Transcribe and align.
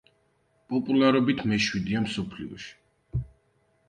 პოპულარობით 0.71 1.43
მეშვიდეა 1.51 2.01
მსოფლიოში. 2.05 2.73